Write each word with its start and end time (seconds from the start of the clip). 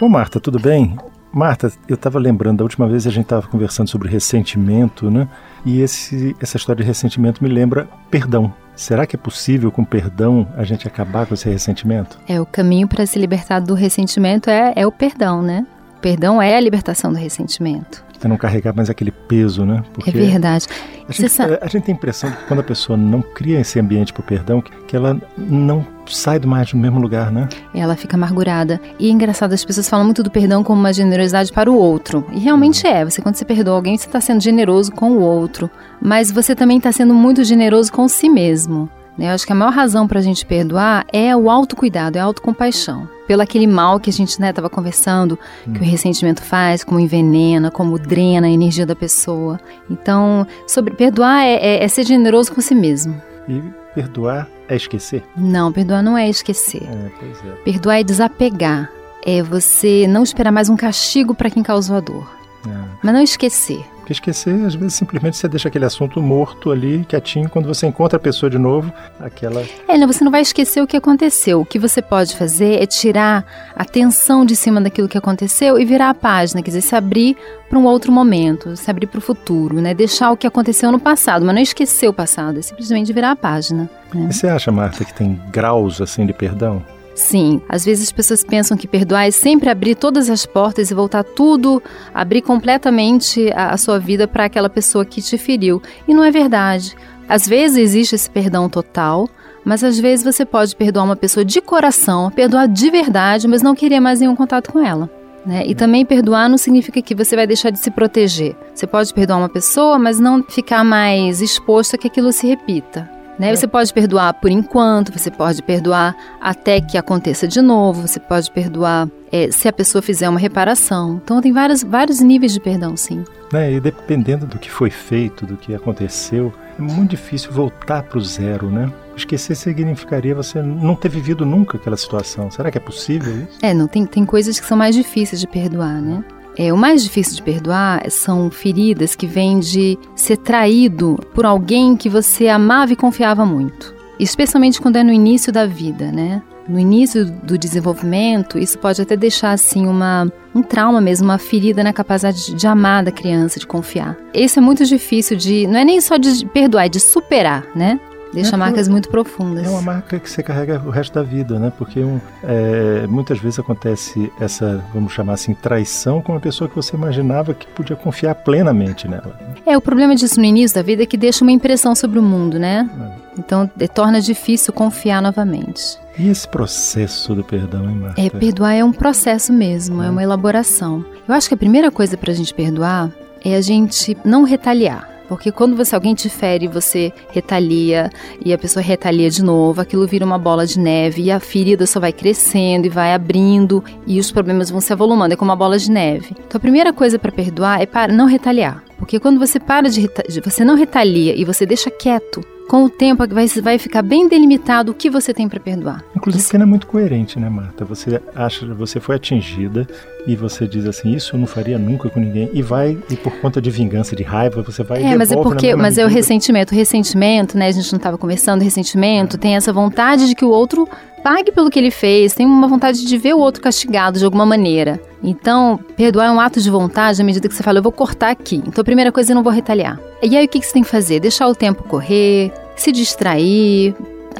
Bom, 0.00 0.08
Marta, 0.08 0.40
tudo 0.40 0.58
bem? 0.58 0.96
Marta, 1.30 1.70
eu 1.86 1.94
estava 1.94 2.18
lembrando 2.18 2.56
da 2.56 2.64
última 2.64 2.88
vez 2.88 3.06
a 3.06 3.10
gente 3.10 3.24
estava 3.24 3.46
conversando 3.46 3.90
sobre 3.90 4.08
ressentimento, 4.08 5.10
né? 5.10 5.28
E 5.62 5.82
esse, 5.82 6.34
essa 6.40 6.56
história 6.56 6.82
de 6.82 6.88
ressentimento 6.88 7.44
me 7.44 7.50
lembra 7.50 7.86
perdão. 8.10 8.50
Será 8.74 9.06
que 9.06 9.14
é 9.14 9.18
possível, 9.18 9.70
com 9.70 9.84
perdão, 9.84 10.48
a 10.56 10.64
gente 10.64 10.88
acabar 10.88 11.26
com 11.26 11.34
esse 11.34 11.50
ressentimento? 11.50 12.18
É, 12.26 12.40
o 12.40 12.46
caminho 12.46 12.88
para 12.88 13.04
se 13.04 13.18
libertar 13.18 13.60
do 13.60 13.74
ressentimento 13.74 14.48
é, 14.48 14.72
é 14.74 14.86
o 14.86 14.90
perdão, 14.90 15.42
né? 15.42 15.66
Perdão 16.00 16.40
é 16.40 16.56
a 16.56 16.60
libertação 16.60 17.12
do 17.12 17.18
ressentimento. 17.18 18.04
Você 18.20 18.28
não 18.28 18.36
carregar 18.36 18.74
mais 18.76 18.90
aquele 18.90 19.10
peso, 19.10 19.64
né? 19.64 19.82
Porque 19.94 20.10
é 20.10 20.12
verdade. 20.12 20.66
A 21.08 21.12
gente, 21.12 21.30
sabe... 21.30 21.58
a 21.58 21.66
gente, 21.66 21.84
tem 21.84 21.94
a 21.94 21.96
impressão 21.96 22.30
que 22.30 22.44
quando 22.44 22.60
a 22.60 22.62
pessoa 22.62 22.94
não 22.94 23.22
cria 23.22 23.58
esse 23.60 23.80
ambiente 23.80 24.12
para 24.12 24.20
o 24.20 24.24
perdão, 24.24 24.60
que, 24.60 24.94
ela 24.94 25.18
não 25.38 25.86
sai 26.06 26.38
do 26.38 26.46
mais 26.46 26.70
do 26.70 26.76
mesmo 26.76 27.00
lugar, 27.00 27.32
né? 27.32 27.48
Ela 27.74 27.96
fica 27.96 28.16
amargurada. 28.16 28.78
E 28.98 29.08
é 29.08 29.10
engraçado, 29.10 29.54
as 29.54 29.64
pessoas 29.64 29.88
falam 29.88 30.04
muito 30.04 30.22
do 30.22 30.30
perdão 30.30 30.62
como 30.62 30.78
uma 30.78 30.92
generosidade 30.92 31.50
para 31.50 31.70
o 31.70 31.74
outro. 31.74 32.26
E 32.30 32.38
realmente 32.38 32.86
uhum. 32.86 32.92
é. 32.92 33.04
Você, 33.06 33.22
quando 33.22 33.36
você 33.36 33.44
perdoa 33.44 33.74
alguém, 33.74 33.96
você 33.96 34.06
está 34.06 34.20
sendo 34.20 34.42
generoso 34.42 34.92
com 34.92 35.12
o 35.12 35.20
outro. 35.20 35.70
Mas 35.98 36.30
você 36.30 36.54
também 36.54 36.76
está 36.76 36.92
sendo 36.92 37.14
muito 37.14 37.42
generoso 37.42 37.90
com 37.90 38.06
si 38.06 38.28
mesmo. 38.28 38.86
Né? 39.16 39.30
Eu 39.30 39.34
acho 39.34 39.46
que 39.46 39.52
a 39.52 39.56
maior 39.56 39.72
razão 39.72 40.06
para 40.06 40.18
a 40.18 40.22
gente 40.22 40.44
perdoar 40.44 41.06
é 41.10 41.34
o 41.34 41.48
autocuidado, 41.48 42.18
é 42.18 42.20
a 42.20 42.24
autocompaixão. 42.24 43.08
Pelo 43.30 43.42
aquele 43.42 43.68
mal 43.68 44.00
que 44.00 44.10
a 44.10 44.12
gente 44.12 44.30
estava 44.30 44.62
né, 44.62 44.68
conversando, 44.68 45.38
hum. 45.64 45.72
que 45.74 45.78
o 45.78 45.84
ressentimento 45.84 46.42
faz, 46.42 46.82
como 46.82 46.98
envenena, 46.98 47.70
como 47.70 47.96
drena 47.96 48.48
a 48.48 48.50
energia 48.50 48.84
da 48.84 48.96
pessoa. 48.96 49.60
Então, 49.88 50.44
sobre 50.66 50.94
perdoar 50.94 51.44
é, 51.44 51.54
é, 51.54 51.84
é 51.84 51.86
ser 51.86 52.04
generoso 52.04 52.52
com 52.52 52.60
si 52.60 52.74
mesmo. 52.74 53.22
E 53.48 53.62
perdoar 53.94 54.48
é 54.68 54.74
esquecer? 54.74 55.22
Não, 55.36 55.70
perdoar 55.70 56.02
não 56.02 56.18
é 56.18 56.28
esquecer. 56.28 56.82
É, 56.82 57.10
pois 57.20 57.38
é. 57.44 57.54
Perdoar 57.62 58.00
é 58.00 58.02
desapegar. 58.02 58.90
É 59.24 59.40
você 59.44 60.08
não 60.08 60.24
esperar 60.24 60.50
mais 60.50 60.68
um 60.68 60.74
castigo 60.74 61.32
para 61.32 61.50
quem 61.50 61.62
causou 61.62 61.98
a 61.98 62.00
dor. 62.00 62.28
É. 62.66 62.84
Mas 63.00 63.14
não 63.14 63.22
esquecer. 63.22 63.84
Porque 64.10 64.14
esquecer, 64.14 64.64
às 64.66 64.74
vezes, 64.74 64.94
simplesmente 64.94 65.36
você 65.36 65.46
deixa 65.46 65.68
aquele 65.68 65.84
assunto 65.84 66.20
morto 66.20 66.72
ali, 66.72 67.04
quietinho, 67.08 67.48
quando 67.48 67.66
você 67.66 67.86
encontra 67.86 68.16
a 68.16 68.20
pessoa 68.20 68.50
de 68.50 68.58
novo, 68.58 68.92
aquela. 69.20 69.62
É, 69.86 69.96
não, 69.96 70.06
você 70.08 70.24
não 70.24 70.32
vai 70.32 70.40
esquecer 70.40 70.82
o 70.82 70.86
que 70.86 70.96
aconteceu. 70.96 71.60
O 71.60 71.64
que 71.64 71.78
você 71.78 72.02
pode 72.02 72.36
fazer 72.36 72.82
é 72.82 72.86
tirar 72.86 73.44
a 73.74 73.84
tensão 73.84 74.44
de 74.44 74.56
cima 74.56 74.80
daquilo 74.80 75.08
que 75.08 75.16
aconteceu 75.16 75.78
e 75.78 75.84
virar 75.84 76.10
a 76.10 76.14
página, 76.14 76.60
quer 76.60 76.70
dizer, 76.70 76.80
se 76.80 76.96
abrir 76.96 77.36
para 77.68 77.78
um 77.78 77.84
outro 77.84 78.10
momento, 78.10 78.76
se 78.76 78.90
abrir 78.90 79.06
para 79.06 79.18
o 79.18 79.22
futuro, 79.22 79.80
né? 79.80 79.94
Deixar 79.94 80.32
o 80.32 80.36
que 80.36 80.46
aconteceu 80.46 80.90
no 80.90 80.98
passado, 80.98 81.44
mas 81.44 81.54
não 81.54 81.62
esquecer 81.62 82.08
o 82.08 82.12
passado, 82.12 82.58
é 82.58 82.62
simplesmente 82.62 83.12
virar 83.12 83.30
a 83.30 83.36
página. 83.36 83.88
Né? 84.12 84.28
E 84.28 84.34
você 84.34 84.48
acha, 84.48 84.72
Marta, 84.72 85.04
que 85.04 85.14
tem 85.14 85.40
graus 85.52 86.00
assim 86.00 86.26
de 86.26 86.32
perdão? 86.32 86.84
Sim, 87.14 87.60
às 87.68 87.84
vezes 87.84 88.04
as 88.04 88.12
pessoas 88.12 88.42
pensam 88.42 88.76
que 88.76 88.86
perdoar 88.86 89.26
é 89.26 89.30
sempre 89.30 89.68
abrir 89.68 89.94
todas 89.94 90.30
as 90.30 90.46
portas 90.46 90.90
e 90.90 90.94
voltar 90.94 91.22
tudo, 91.22 91.82
abrir 92.14 92.42
completamente 92.42 93.50
a, 93.52 93.72
a 93.72 93.76
sua 93.76 93.98
vida 93.98 94.26
para 94.26 94.44
aquela 94.44 94.70
pessoa 94.70 95.04
que 95.04 95.20
te 95.20 95.36
feriu. 95.36 95.82
E 96.08 96.14
não 96.14 96.24
é 96.24 96.30
verdade. 96.30 96.96
Às 97.28 97.46
vezes 97.46 97.76
existe 97.78 98.14
esse 98.14 98.28
perdão 98.28 98.68
total, 98.68 99.28
mas 99.64 99.84
às 99.84 99.98
vezes 99.98 100.24
você 100.24 100.44
pode 100.44 100.74
perdoar 100.74 101.04
uma 101.04 101.16
pessoa 101.16 101.44
de 101.44 101.60
coração, 101.60 102.30
perdoar 102.30 102.66
de 102.66 102.90
verdade, 102.90 103.46
mas 103.46 103.62
não 103.62 103.74
querer 103.74 104.00
mais 104.00 104.20
nenhum 104.20 104.34
contato 104.34 104.72
com 104.72 104.80
ela. 104.80 105.10
Né? 105.44 105.64
E 105.66 105.74
também 105.74 106.04
perdoar 106.04 106.48
não 106.48 106.58
significa 106.58 107.00
que 107.00 107.14
você 107.14 107.34
vai 107.34 107.46
deixar 107.46 107.70
de 107.70 107.78
se 107.78 107.90
proteger. 107.90 108.56
Você 108.74 108.86
pode 108.86 109.12
perdoar 109.12 109.38
uma 109.38 109.48
pessoa, 109.48 109.98
mas 109.98 110.18
não 110.18 110.42
ficar 110.42 110.84
mais 110.84 111.40
exposto 111.40 111.94
a 111.94 111.98
que 111.98 112.08
aquilo 112.08 112.32
se 112.32 112.46
repita. 112.46 113.19
Né? 113.40 113.56
Você 113.56 113.66
pode 113.66 113.90
perdoar 113.94 114.34
por 114.34 114.50
enquanto, 114.50 115.10
você 115.10 115.30
pode 115.30 115.62
perdoar 115.62 116.14
até 116.42 116.78
que 116.78 116.98
aconteça 116.98 117.48
de 117.48 117.62
novo, 117.62 118.06
você 118.06 118.20
pode 118.20 118.50
perdoar 118.50 119.08
é, 119.32 119.50
se 119.50 119.66
a 119.66 119.72
pessoa 119.72 120.02
fizer 120.02 120.28
uma 120.28 120.38
reparação. 120.38 121.18
Então 121.24 121.40
tem 121.40 121.50
vários, 121.50 121.82
vários 121.82 122.20
níveis 122.20 122.52
de 122.52 122.60
perdão, 122.60 122.94
sim. 122.98 123.24
É, 123.54 123.72
e 123.72 123.80
dependendo 123.80 124.46
do 124.46 124.58
que 124.58 124.70
foi 124.70 124.90
feito, 124.90 125.46
do 125.46 125.56
que 125.56 125.74
aconteceu, 125.74 126.52
é 126.78 126.82
muito 126.82 127.12
difícil 127.12 127.50
voltar 127.50 128.02
para 128.02 128.18
o 128.18 128.20
zero, 128.20 128.70
né? 128.70 128.92
Esquecer 129.16 129.54
significaria 129.56 130.34
você 130.34 130.60
não 130.60 130.94
ter 130.94 131.08
vivido 131.08 131.46
nunca 131.46 131.78
aquela 131.78 131.96
situação. 131.96 132.50
Será 132.50 132.70
que 132.70 132.76
é 132.76 132.80
possível 132.80 133.34
isso? 133.44 133.58
É, 133.62 133.72
não 133.72 133.88
tem, 133.88 134.04
tem 134.04 134.26
coisas 134.26 134.60
que 134.60 134.66
são 134.66 134.76
mais 134.76 134.94
difíceis 134.94 135.40
de 135.40 135.46
perdoar, 135.46 136.02
né? 136.02 136.22
É, 136.62 136.74
o 136.74 136.76
mais 136.76 137.02
difícil 137.02 137.36
de 137.36 137.42
perdoar 137.42 138.10
são 138.10 138.50
feridas 138.50 139.14
que 139.14 139.26
vêm 139.26 139.60
de 139.60 139.98
ser 140.14 140.36
traído 140.36 141.18
por 141.32 141.46
alguém 141.46 141.96
que 141.96 142.06
você 142.06 142.48
amava 142.48 142.92
e 142.92 142.96
confiava 142.96 143.46
muito. 143.46 143.94
Especialmente 144.18 144.78
quando 144.78 144.96
é 144.96 145.02
no 145.02 145.10
início 145.10 145.50
da 145.50 145.64
vida, 145.64 146.12
né? 146.12 146.42
No 146.68 146.78
início 146.78 147.24
do 147.24 147.56
desenvolvimento, 147.56 148.58
isso 148.58 148.78
pode 148.78 149.00
até 149.00 149.16
deixar 149.16 149.52
assim 149.52 149.86
uma, 149.86 150.30
um 150.54 150.62
trauma 150.62 151.00
mesmo, 151.00 151.24
uma 151.28 151.38
ferida 151.38 151.82
na 151.82 151.94
capacidade 151.94 152.54
de, 152.54 152.66
amar 152.66 153.04
da 153.04 153.10
criança, 153.10 153.58
de 153.58 153.66
confiar. 153.66 154.14
Esse 154.34 154.58
é 154.58 154.62
muito 154.62 154.84
difícil 154.84 155.38
de, 155.38 155.66
não 155.66 155.78
é 155.78 155.84
nem 155.86 155.98
só 155.98 156.18
de 156.18 156.44
perdoar, 156.44 156.84
é 156.84 156.88
de 156.90 157.00
superar, 157.00 157.66
né? 157.74 157.98
Deixa 158.32 158.54
é 158.54 158.58
marcas 158.58 158.88
muito 158.88 159.08
profundas. 159.08 159.66
É 159.66 159.68
uma 159.68 159.82
marca 159.82 160.18
que 160.18 160.30
você 160.30 160.42
carrega 160.42 160.80
o 160.84 160.90
resto 160.90 161.14
da 161.14 161.22
vida, 161.22 161.58
né? 161.58 161.72
Porque 161.76 162.00
um, 162.00 162.20
é, 162.44 163.06
muitas 163.06 163.38
vezes 163.38 163.58
acontece 163.58 164.32
essa, 164.40 164.82
vamos 164.94 165.12
chamar 165.12 165.34
assim, 165.34 165.54
traição 165.54 166.22
com 166.22 166.32
uma 166.32 166.40
pessoa 166.40 166.68
que 166.68 166.76
você 166.76 166.96
imaginava 166.96 167.54
que 167.54 167.66
podia 167.66 167.96
confiar 167.96 168.34
plenamente 168.36 169.08
nela. 169.08 169.38
É, 169.66 169.76
o 169.76 169.80
problema 169.80 170.14
disso 170.14 170.38
no 170.38 170.46
início 170.46 170.74
da 170.74 170.82
vida 170.82 171.02
é 171.02 171.06
que 171.06 171.16
deixa 171.16 171.44
uma 171.44 171.52
impressão 171.52 171.94
sobre 171.94 172.18
o 172.18 172.22
mundo, 172.22 172.58
né? 172.58 172.88
É. 173.16 173.30
Então, 173.38 173.70
torna 173.94 174.20
difícil 174.20 174.72
confiar 174.72 175.22
novamente. 175.22 175.98
E 176.18 176.28
esse 176.28 176.46
processo 176.46 177.34
do 177.34 177.42
perdão, 177.42 177.88
hein, 177.88 177.96
Marta? 177.96 178.20
É, 178.20 178.28
perdoar 178.28 178.74
é 178.74 178.84
um 178.84 178.92
processo 178.92 179.52
mesmo, 179.52 180.02
é, 180.02 180.06
é 180.06 180.10
uma 180.10 180.22
elaboração. 180.22 181.04
Eu 181.26 181.34
acho 181.34 181.48
que 181.48 181.54
a 181.54 181.56
primeira 181.56 181.90
coisa 181.90 182.16
para 182.16 182.30
a 182.30 182.34
gente 182.34 182.52
perdoar 182.52 183.10
é 183.44 183.56
a 183.56 183.60
gente 183.60 184.16
não 184.24 184.42
retaliar. 184.42 185.09
Porque 185.30 185.52
quando 185.52 185.76
você 185.76 185.94
alguém 185.94 186.12
te 186.12 186.28
fere, 186.28 186.66
você 186.66 187.12
retalia 187.30 188.10
e 188.44 188.52
a 188.52 188.58
pessoa 188.58 188.82
retalia 188.82 189.30
de 189.30 189.44
novo, 189.44 189.80
aquilo 189.80 190.04
vira 190.04 190.26
uma 190.26 190.36
bola 190.36 190.66
de 190.66 190.76
neve 190.76 191.22
e 191.22 191.30
a 191.30 191.38
ferida 191.38 191.86
só 191.86 192.00
vai 192.00 192.12
crescendo 192.12 192.86
e 192.86 192.88
vai 192.88 193.14
abrindo 193.14 193.82
e 194.08 194.18
os 194.18 194.32
problemas 194.32 194.70
vão 194.70 194.80
se 194.80 194.92
avolumando, 194.92 195.30
é 195.30 195.36
como 195.36 195.52
uma 195.52 195.56
bola 195.56 195.78
de 195.78 195.88
neve. 195.88 196.32
Então 196.32 196.58
a 196.58 196.60
primeira 196.60 196.92
coisa 196.92 197.16
para 197.16 197.30
perdoar 197.30 197.80
é 197.80 197.86
para 197.86 198.12
não 198.12 198.26
retaliar. 198.26 198.82
Porque 198.98 199.20
quando 199.20 199.38
você 199.38 199.60
para 199.60 199.88
de 199.88 200.10
você 200.44 200.64
não 200.64 200.74
retalia 200.74 201.32
e 201.38 201.44
você 201.44 201.64
deixa 201.64 201.92
quieto, 201.92 202.44
com 202.70 202.84
o 202.84 202.88
tempo 202.88 203.26
vai, 203.26 203.48
vai 203.48 203.78
ficar 203.78 204.00
bem 204.00 204.28
delimitado 204.28 204.92
o 204.92 204.94
que 204.94 205.10
você 205.10 205.34
tem 205.34 205.48
para 205.48 205.58
perdoar. 205.58 206.04
Inclusive, 206.14 206.44
você 206.44 206.56
não 206.56 206.62
é 206.62 206.68
muito 206.68 206.86
coerente, 206.86 207.36
né, 207.36 207.48
Marta? 207.48 207.84
Você 207.84 208.22
acha, 208.32 208.64
você 208.64 209.00
foi 209.00 209.16
atingida 209.16 209.88
e 210.24 210.36
você 210.36 210.68
diz 210.68 210.86
assim, 210.86 211.10
isso 211.10 211.34
eu 211.34 211.40
não 211.40 211.48
faria 211.48 211.76
nunca 211.80 212.08
com 212.08 212.20
ninguém 212.20 212.48
e 212.52 212.62
vai 212.62 212.96
e 213.10 213.16
por 213.16 213.32
conta 213.40 213.60
de 213.60 213.72
vingança, 213.72 214.14
de 214.14 214.22
raiva, 214.22 214.62
você 214.62 214.84
vai. 214.84 215.02
É, 215.02 215.16
mas 215.16 215.32
é 215.32 215.34
porque, 215.34 215.74
mas 215.74 215.96
medida. 215.96 216.02
é 216.02 216.04
o 216.04 216.08
ressentimento, 216.08 216.72
o 216.72 216.76
ressentimento, 216.76 217.58
né? 217.58 217.66
A 217.66 217.72
gente 217.72 217.90
não 217.90 217.96
estava 217.96 218.16
conversando, 218.16 218.62
ressentimento 218.62 219.36
tem 219.36 219.56
essa 219.56 219.72
vontade 219.72 220.28
de 220.28 220.36
que 220.36 220.44
o 220.44 220.50
outro 220.50 220.88
pague 221.24 221.50
pelo 221.50 221.70
que 221.70 221.78
ele 221.78 221.90
fez, 221.90 222.34
tem 222.34 222.46
uma 222.46 222.68
vontade 222.68 223.04
de 223.04 223.18
ver 223.18 223.34
o 223.34 223.40
outro 223.40 223.60
castigado 223.60 224.16
de 224.16 224.24
alguma 224.24 224.46
maneira. 224.46 225.00
Então, 225.22 225.78
perdoar 225.96 226.26
é 226.26 226.30
um 226.30 226.40
ato 226.40 226.60
de 226.60 226.70
vontade 226.70 227.20
à 227.20 227.24
medida 227.24 227.48
que 227.48 227.54
você 227.54 227.62
fala, 227.62 227.78
eu 227.78 227.82
vou 227.82 227.92
cortar 227.92 228.30
aqui. 228.30 228.56
Então, 228.66 228.80
a 228.80 228.84
primeira 228.84 229.12
coisa, 229.12 229.32
eu 229.32 229.34
não 229.34 229.42
vou 229.42 229.52
retaliar. 229.52 230.00
E 230.22 230.36
aí, 230.36 230.44
o 230.44 230.48
que 230.48 230.62
você 230.62 230.72
tem 230.72 230.82
que 230.82 230.88
fazer? 230.88 231.20
Deixar 231.20 231.46
o 231.46 231.54
tempo 231.54 231.82
correr, 231.84 232.52
se 232.76 232.90
distrair, 232.90 233.94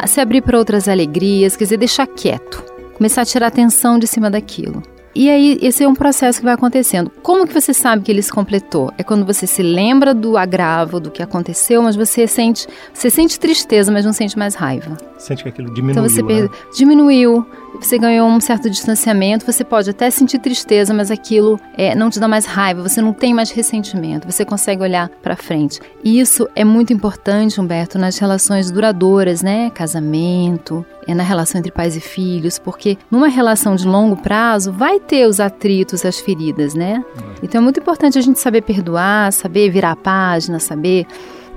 se 0.06 0.20
abrir 0.20 0.42
para 0.42 0.58
outras 0.58 0.88
alegrias, 0.88 1.56
quer 1.56 1.64
dizer, 1.64 1.76
deixar 1.76 2.06
quieto. 2.06 2.64
Começar 2.94 3.22
a 3.22 3.24
tirar 3.24 3.46
atenção 3.46 3.98
de 3.98 4.06
cima 4.06 4.30
daquilo. 4.30 4.82
E 5.12 5.28
aí, 5.28 5.58
esse 5.60 5.82
é 5.82 5.88
um 5.88 5.94
processo 5.94 6.38
que 6.38 6.44
vai 6.44 6.54
acontecendo. 6.54 7.10
Como 7.22 7.44
que 7.44 7.52
você 7.52 7.74
sabe 7.74 8.02
que 8.02 8.12
ele 8.12 8.22
se 8.22 8.30
completou? 8.30 8.92
É 8.96 9.02
quando 9.02 9.26
você 9.26 9.44
se 9.44 9.60
lembra 9.60 10.14
do 10.14 10.36
agravo, 10.36 11.00
do 11.00 11.10
que 11.10 11.20
aconteceu, 11.20 11.82
mas 11.82 11.96
você 11.96 12.28
sente, 12.28 12.68
você 12.94 13.10
sente 13.10 13.38
tristeza, 13.38 13.90
mas 13.90 14.04
não 14.04 14.12
sente 14.12 14.38
mais 14.38 14.54
raiva. 14.54 14.96
Sente 15.18 15.42
que 15.42 15.48
aquilo 15.48 15.74
diminuiu. 15.74 15.90
Então 15.90 16.08
você 16.08 16.22
né? 16.22 16.48
diminuiu, 16.76 17.44
você 17.86 17.98
ganhou 17.98 18.28
um 18.28 18.40
certo 18.40 18.68
distanciamento, 18.68 19.44
você 19.44 19.64
pode 19.64 19.90
até 19.90 20.10
sentir 20.10 20.38
tristeza, 20.38 20.92
mas 20.92 21.10
aquilo 21.10 21.58
é, 21.76 21.94
não 21.94 22.10
te 22.10 22.20
dá 22.20 22.28
mais 22.28 22.44
raiva, 22.44 22.82
você 22.82 23.00
não 23.00 23.12
tem 23.12 23.32
mais 23.34 23.50
ressentimento, 23.50 24.30
você 24.30 24.44
consegue 24.44 24.82
olhar 24.82 25.08
para 25.22 25.36
frente. 25.36 25.80
E 26.04 26.20
isso 26.20 26.48
é 26.54 26.64
muito 26.64 26.92
importante, 26.92 27.60
Humberto, 27.60 27.98
nas 27.98 28.18
relações 28.18 28.70
duradouras, 28.70 29.42
né? 29.42 29.70
Casamento, 29.70 30.84
é 31.06 31.14
na 31.14 31.22
relação 31.22 31.58
entre 31.58 31.72
pais 31.72 31.96
e 31.96 32.00
filhos, 32.00 32.58
porque 32.58 32.96
numa 33.10 33.28
relação 33.28 33.74
de 33.74 33.86
longo 33.86 34.16
prazo 34.16 34.72
vai 34.72 35.00
ter 35.00 35.26
os 35.26 35.40
atritos, 35.40 36.04
as 36.04 36.20
feridas, 36.20 36.74
né? 36.74 37.04
É. 37.16 37.40
Então 37.42 37.60
é 37.60 37.64
muito 37.64 37.80
importante 37.80 38.18
a 38.18 38.22
gente 38.22 38.38
saber 38.38 38.62
perdoar, 38.62 39.32
saber 39.32 39.70
virar 39.70 39.92
a 39.92 39.96
página, 39.96 40.60
saber 40.60 41.06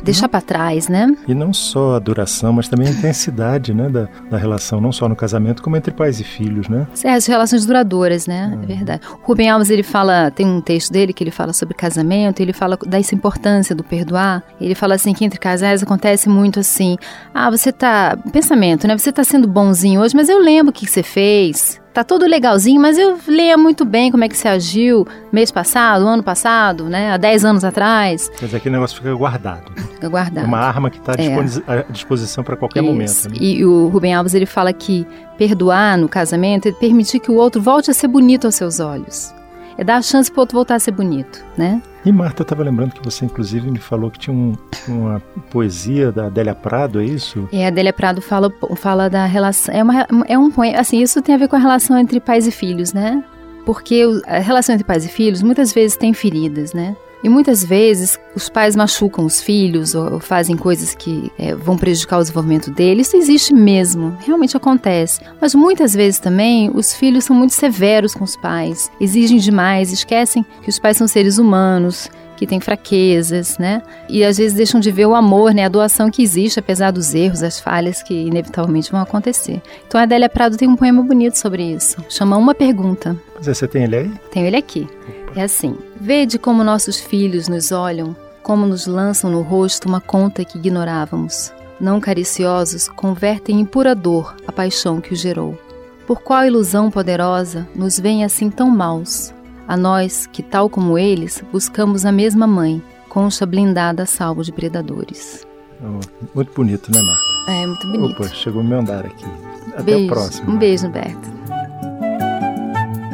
deixar 0.04 0.28
para 0.28 0.42
trás, 0.42 0.88
né? 0.88 1.08
E 1.28 1.34
não 1.34 1.54
só 1.54 1.96
a 1.96 2.00
duração, 2.00 2.54
mas 2.54 2.68
também 2.68 2.88
a 2.88 2.92
intensidade, 2.92 3.74
né, 3.74 3.90
da, 3.90 4.08
da 4.30 4.38
relação, 4.38 4.82
não 4.82 4.92
só 4.92 5.08
no 5.08 5.16
casamento, 5.16 5.64
como 5.64 5.78
entre 5.78 5.92
pais 5.92 6.20
e 6.20 6.24
filhos, 6.24 6.68
né? 6.68 6.88
É, 7.04 7.14
as 7.14 7.26
relações 7.26 7.66
duradouras, 7.66 8.28
né? 8.28 8.52
Uhum. 8.54 8.64
É 8.64 8.66
verdade. 8.66 9.02
O 9.22 9.26
Rubem 9.26 9.50
Alves, 9.50 9.70
ele 9.70 9.84
fala, 9.84 10.30
tem 10.32 10.46
um 10.46 10.62
texto 10.62 10.92
dele 10.92 11.14
que 11.14 11.24
ele 11.24 11.32
fala 11.32 11.54
sobre 11.54 11.74
casamento, 11.74 12.42
ele 12.42 12.54
fala 12.54 12.78
dessa 12.86 13.16
importância 13.16 13.76
do 13.76 13.84
perdoar. 13.84 14.44
Ele 14.60 14.76
fala 14.76 14.96
assim 14.96 15.14
que 15.14 15.26
entre 15.26 15.40
casais 15.40 15.82
acontece 15.82 16.28
muito 16.30 16.60
assim, 16.60 16.98
ah, 17.34 17.50
você 17.50 17.72
tá, 17.72 18.18
pensamento, 18.32 18.88
né? 18.88 18.98
Você 18.98 19.12
tá 19.12 19.24
sendo 19.24 19.48
bonzinho 19.48 20.02
hoje, 20.02 20.16
mas 20.16 20.30
eu 20.30 20.40
lembro 20.40 20.72
o 20.72 20.74
que 20.74 20.86
você 20.86 21.04
fez. 21.04 21.83
Tá 21.94 22.04
tudo 22.04 22.26
legalzinho, 22.26 22.82
mas 22.82 22.98
eu 22.98 23.18
leia 23.28 23.58
muito 23.58 23.86
bem 23.86 24.12
como 24.12 24.24
é 24.24 24.30
que 24.30 24.36
você 24.36 24.48
agiu 24.48 25.08
mês 25.32 25.52
passado, 25.52 26.08
ano 26.08 26.24
passado, 26.24 26.86
né? 26.86 27.12
Há 27.12 27.18
10 27.18 27.46
anos 27.46 27.64
atrás. 27.64 28.30
Quer 28.30 28.46
dizer, 28.46 28.58
aquele 28.58 28.74
negócio 28.74 28.98
fica 28.98 29.14
guardado. 29.14 29.72
Fica 29.94 30.10
guardado. 30.10 30.44
É 30.44 30.48
uma 30.48 30.60
arma 30.60 30.90
que 30.90 30.98
está 30.98 31.14
é. 31.18 31.36
à 31.72 31.84
disposição 31.92 32.44
para 32.44 32.58
qualquer 32.58 32.84
Isso. 32.84 32.92
momento. 32.92 33.30
Né? 33.30 33.36
E 33.40 33.64
o 33.64 33.88
Rubem 33.88 34.14
Alves 34.14 34.34
ele 34.34 34.48
fala 34.48 34.74
que 34.74 35.06
perdoar 35.38 35.98
no 35.98 36.10
casamento 36.10 36.68
é 36.68 36.72
permitir 36.72 37.20
que 37.20 37.30
o 37.30 37.36
outro 37.36 37.62
volte 37.62 37.92
a 37.92 37.94
ser 37.94 38.08
bonito 38.08 38.46
aos 38.46 38.56
seus 38.56 38.80
olhos. 38.80 39.34
É 39.78 39.84
dar 39.84 39.98
a 39.98 40.02
chance 40.02 40.32
para 40.32 40.40
o 40.40 40.42
outro 40.42 40.56
voltar 40.56 40.76
a 40.76 40.80
ser 40.80 40.92
bonito, 40.92 41.44
né? 41.58 41.82
E 42.06 42.12
Marta, 42.12 42.42
eu 42.42 42.44
estava 42.44 42.64
lembrando 42.64 42.94
que 42.94 43.04
você, 43.04 43.26
inclusive, 43.26 43.72
me 43.72 43.80
falou 43.80 44.12
que 44.12 44.20
tinha 44.20 44.36
um, 44.36 44.56
uma 44.88 45.22
poesia 45.50 46.12
da 46.12 46.26
Adélia 46.26 46.54
Prado, 46.54 47.00
é 47.00 47.06
isso? 47.06 47.48
É, 47.52 47.66
a 47.66 47.70
Adélia 47.70 47.94
Prado 47.94 48.22
fala, 48.22 48.54
fala 48.76 49.10
da 49.10 49.26
relação. 49.26 49.74
É, 49.74 49.82
uma, 49.82 50.08
é 50.28 50.38
um 50.38 50.52
poema. 50.52 50.80
Assim, 50.80 51.02
isso 51.02 51.22
tem 51.22 51.34
a 51.34 51.38
ver 51.38 51.48
com 51.48 51.56
a 51.56 51.60
relação 51.60 51.98
entre 51.98 52.20
pais 52.20 52.46
e 52.46 52.52
filhos, 52.52 52.94
né? 52.94 53.24
Porque 53.66 54.04
a 54.28 54.40
relação 54.40 54.76
entre 54.76 54.86
pais 54.86 55.06
e 55.06 55.10
filhos 55.10 55.42
muitas 55.42 55.74
vezes 55.74 55.96
tem 55.96 56.14
feridas, 56.14 56.74
né? 56.74 56.96
E 57.24 57.30
muitas 57.30 57.64
vezes 57.64 58.20
os 58.36 58.50
pais 58.50 58.76
machucam 58.76 59.26
os 59.26 59.42
filhos 59.42 59.96
ou 59.96 60.20
fazem 60.20 60.58
coisas 60.58 60.94
que 60.94 61.32
é, 61.40 61.56
vão 61.56 61.78
prejudicar 61.78 62.18
o 62.18 62.22
desenvolvimento 62.22 62.70
deles. 62.70 63.08
Isso 63.08 63.18
existe 63.18 63.54
mesmo, 63.54 64.18
realmente 64.20 64.58
acontece. 64.58 65.22
Mas 65.40 65.56
muitas 65.56 65.94
vezes 65.94 66.20
também 66.20 66.70
os 66.74 66.94
filhos 66.94 67.24
são 67.24 67.36
muito 67.36 67.54
severos 67.54 68.14
com 68.14 68.24
os 68.24 68.36
pais, 68.36 68.92
exigem 69.00 69.38
demais, 69.38 69.92
esquecem 69.92 70.46
que 70.62 70.70
os 70.70 70.80
pais 70.80 70.98
são 70.98 71.08
seres 71.08 71.38
humanos, 71.38 72.10
que 72.36 72.48
têm 72.48 72.60
fraquezas, 72.60 73.58
né? 73.58 73.82
E 74.10 74.24
às 74.24 74.38
vezes 74.38 74.54
deixam 74.54 74.80
de 74.80 74.92
ver 74.92 75.06
o 75.06 75.16
amor, 75.16 75.54
né? 75.54 75.66
A 75.66 75.70
doação 75.70 76.10
que 76.10 76.22
existe, 76.22 76.60
apesar 76.60 76.92
dos 76.92 77.14
erros, 77.14 77.40
das 77.40 77.60
falhas 77.60 78.04
que 78.04 78.14
inevitavelmente 78.14 78.92
vão 78.92 79.02
acontecer. 79.02 79.62
Então 79.88 80.00
a 80.00 80.04
Adélia 80.04 80.28
Prado 80.28 80.58
tem 80.58 80.68
um 80.68 80.76
poema 80.76 81.02
bonito 81.02 81.36
sobre 81.36 81.64
isso. 81.64 81.98
Chama 82.10 82.36
Uma 82.38 82.54
Pergunta. 82.54 83.16
Mas 83.36 83.48
você 83.48 83.68
tem 83.68 83.84
ele 83.84 83.96
aí? 83.96 84.12
Tenho 84.32 84.48
ele 84.48 84.58
aqui. 84.58 84.88
É 85.36 85.44
assim: 85.44 85.76
Vede 86.00 86.38
como 86.38 86.64
nossos 86.64 87.00
filhos 87.00 87.48
nos 87.48 87.72
olham, 87.72 88.16
como 88.42 88.66
nos 88.66 88.86
lançam 88.86 89.30
no 89.32 89.42
rosto 89.42 89.88
uma 89.88 90.02
conta 90.02 90.44
que 90.46 90.58
ignorávamos. 90.58 91.52
Não 91.80 92.00
cariciosos, 92.00 92.88
convertem 92.88 93.60
em 93.60 93.66
pura 93.66 93.96
dor 93.96 94.36
a 94.48 94.52
paixão 94.52 95.02
que 95.02 95.14
o 95.14 95.16
gerou. 95.16 95.58
Por 96.06 96.22
qual 96.22 96.46
ilusão 96.46 96.92
poderosa 96.92 97.68
nos 97.76 98.00
vem 98.00 98.24
assim 98.24 98.50
tão 98.50 98.70
maus? 98.70 99.34
A 99.68 99.78
nós, 99.78 100.28
que 100.28 100.44
tal 100.44 100.70
como 100.70 100.98
eles, 100.98 101.44
buscamos 101.52 102.06
a 102.06 102.12
mesma 102.12 102.46
mãe, 102.46 102.84
concha 103.08 103.46
blindada 103.46 104.04
a 104.04 104.06
salvo 104.06 104.44
de 104.44 104.52
predadores. 104.52 105.48
Oh, 105.82 106.00
muito 106.36 106.54
bonito, 106.54 106.92
né, 106.92 107.02
Marta? 107.02 107.52
É, 107.52 107.66
muito 107.66 107.88
bonito. 107.88 108.22
Opa, 108.22 108.36
chegou 108.36 108.62
o 108.62 108.66
meu 108.66 108.80
andar 108.80 109.06
aqui. 109.06 109.26
Até 109.74 109.84
beijo. 109.84 110.06
o 110.06 110.08
próximo. 110.08 110.52
Um 110.52 110.58
beijo, 110.58 110.88
Humberto. 110.88 111.34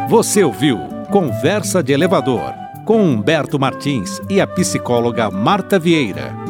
Você 0.09 0.43
ouviu 0.43 0.88
Conversa 1.09 1.81
de 1.81 1.91
Elevador 1.91 2.53
com 2.85 3.01
Humberto 3.01 3.57
Martins 3.59 4.21
e 4.29 4.39
a 4.39 4.45
psicóloga 4.45 5.31
Marta 5.31 5.79
Vieira. 5.79 6.48